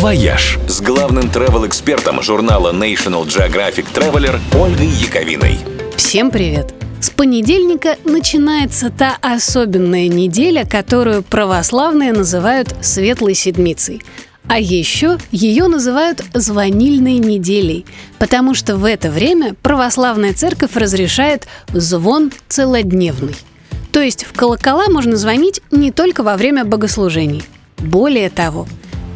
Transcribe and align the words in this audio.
«Вояж» 0.00 0.58
с 0.66 0.80
главным 0.80 1.24
travel-экспертом 1.24 2.22
журнала 2.22 2.72
National 2.72 3.26
Geographic 3.26 3.84
Traveler 3.92 4.40
Ольгой 4.58 4.86
Яковиной. 4.86 5.58
Всем 5.94 6.30
привет! 6.30 6.72
С 7.02 7.10
понедельника 7.10 7.98
начинается 8.06 8.88
та 8.88 9.18
особенная 9.20 10.08
неделя, 10.08 10.64
которую 10.64 11.22
православные 11.22 12.14
называют 12.14 12.74
«Светлой 12.80 13.34
Седмицей». 13.34 14.00
А 14.48 14.58
еще 14.58 15.18
ее 15.32 15.66
называют 15.66 16.24
«звонильной 16.32 17.18
неделей», 17.18 17.84
потому 18.18 18.54
что 18.54 18.76
в 18.76 18.86
это 18.86 19.10
время 19.10 19.54
православная 19.60 20.32
церковь 20.32 20.76
разрешает 20.76 21.46
звон 21.74 22.32
целодневный. 22.48 23.36
То 23.92 24.00
есть 24.00 24.24
в 24.24 24.32
колокола 24.32 24.88
можно 24.88 25.16
звонить 25.16 25.60
не 25.70 25.92
только 25.92 26.22
во 26.22 26.38
время 26.38 26.64
богослужений. 26.64 27.42
Более 27.76 28.30
того, 28.30 28.66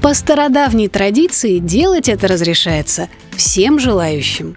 по 0.05 0.12
стародавней 0.12 0.89
традиции 0.89 1.61
делать 1.61 2.11
это 2.11 2.29
разрешается 2.29 3.08
всем 3.35 3.79
желающим. 3.79 4.54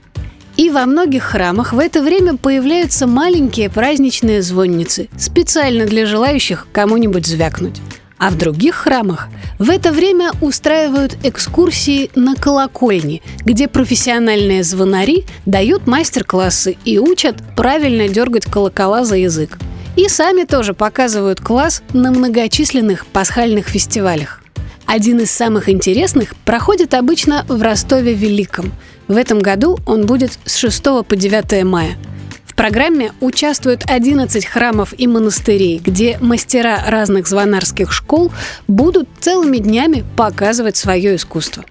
И 0.58 0.70
во 0.70 0.86
многих 0.86 1.24
храмах 1.24 1.72
в 1.72 1.80
это 1.80 2.02
время 2.04 2.36
появляются 2.36 3.08
маленькие 3.08 3.70
праздничные 3.70 4.42
звонницы, 4.42 5.08
специально 5.18 5.86
для 5.86 6.06
желающих 6.06 6.68
кому-нибудь 6.74 7.26
звякнуть. 7.26 7.78
А 8.18 8.30
в 8.30 8.38
других 8.38 8.76
храмах 8.76 9.30
в 9.58 9.70
это 9.70 9.94
время 9.94 10.32
устраивают 10.42 11.16
экскурсии 11.24 12.12
на 12.14 12.36
колокольни, 12.36 13.22
где 13.46 13.70
профессиональные 13.70 14.64
звонари 14.64 15.24
дают 15.46 15.88
мастер-классы 15.88 16.76
и 16.84 17.00
учат 17.00 17.38
правильно 17.56 18.10
дергать 18.10 18.44
колокола 18.48 19.06
за 19.06 19.16
язык. 19.16 19.58
И 19.96 20.10
сами 20.10 20.44
тоже 20.44 20.74
показывают 20.74 21.40
класс 21.40 21.84
на 21.94 22.12
многочисленных 22.12 23.06
пасхальных 23.06 23.70
фестивалях. 23.70 24.42
Один 24.88 25.20
из 25.20 25.32
самых 25.32 25.68
интересных 25.68 26.34
проходит 26.46 26.94
обычно 26.94 27.46
в 27.50 27.62
Ростове-Великом. 27.62 28.72
В 29.10 29.18
этом 29.18 29.40
году 29.40 29.78
он 29.86 30.06
будет 30.06 30.40
с 30.46 30.56
6 30.56 30.82
по 31.06 31.16
9 31.16 31.66
мая. 31.66 31.98
В 32.46 32.56
программе 32.56 33.12
участвуют 33.20 33.84
11 33.86 34.46
храмов 34.46 34.94
и 34.98 35.06
монастырей, 35.06 35.82
где 35.84 36.18
мастера 36.22 36.86
разных 36.88 37.28
звонарских 37.28 37.92
школ 37.92 38.32
будут 38.70 39.10
целыми 39.20 39.58
днями 39.58 40.06
показывать 40.16 40.78
свое 40.78 41.18
искусство. 41.18 41.66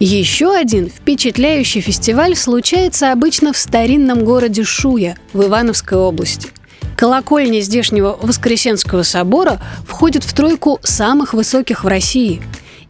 Еще 0.00 0.56
один 0.56 0.88
впечатляющий 0.88 1.82
фестиваль 1.82 2.34
случается 2.34 3.12
обычно 3.12 3.52
в 3.52 3.58
старинном 3.58 4.24
городе 4.24 4.64
Шуя 4.64 5.18
в 5.34 5.42
Ивановской 5.42 5.98
области– 5.98 6.48
Колокольня 7.02 7.60
здешнего 7.62 8.16
Воскресенского 8.22 9.02
собора 9.02 9.60
входит 9.88 10.22
в 10.22 10.32
тройку 10.34 10.78
самых 10.84 11.34
высоких 11.34 11.82
в 11.82 11.88
России. 11.88 12.40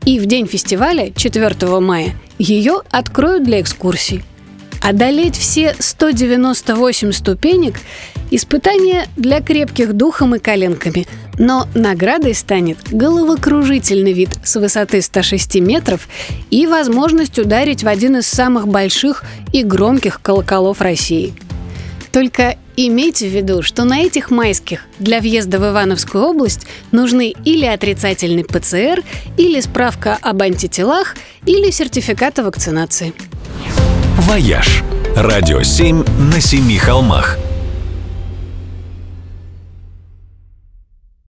И 0.04 0.18
в 0.18 0.26
день 0.26 0.46
фестиваля, 0.46 1.12
4 1.14 1.80
мая, 1.80 2.14
ее 2.38 2.82
откроют 2.90 3.44
для 3.44 3.60
экскурсий. 3.60 4.24
Одолеть 4.82 5.36
все 5.36 5.76
198 5.78 7.12
ступенек– 7.12 7.76
испытание 8.32 9.06
для 9.16 9.40
крепких 9.40 9.92
духом 9.92 10.34
и 10.34 10.40
коленками. 10.40 11.06
Но 11.38 11.68
наградой 11.74 12.34
станет 12.34 12.78
головокружительный 12.90 14.12
вид 14.12 14.30
с 14.42 14.56
высоты 14.56 15.00
106 15.02 15.60
метров 15.60 16.08
и 16.50 16.66
возможность 16.66 17.38
ударить 17.38 17.84
в 17.84 17.88
один 17.88 18.16
из 18.16 18.26
самых 18.26 18.66
больших 18.66 19.24
и 19.52 19.62
громких 19.62 20.20
колоколов 20.20 20.80
России. 20.80 21.32
Только 22.12 22.56
Имейте 22.76 23.28
в 23.28 23.32
виду, 23.32 23.60
что 23.62 23.84
на 23.84 24.00
этих 24.00 24.30
майских 24.30 24.86
для 24.98 25.20
въезда 25.20 25.58
в 25.58 25.70
Ивановскую 25.70 26.24
область 26.24 26.66
нужны 26.90 27.34
или 27.44 27.66
отрицательный 27.66 28.44
ПЦР, 28.44 29.02
или 29.36 29.60
справка 29.60 30.18
об 30.22 30.40
антителах, 30.40 31.16
или 31.44 31.70
сертификат 31.70 32.38
о 32.38 32.44
вакцинации. 32.44 33.12
«Вояж»– 34.16 34.82
радио 35.16 35.62
7 35.62 36.02
на 36.32 36.40
семи 36.40 36.78
холмах– 36.78 37.38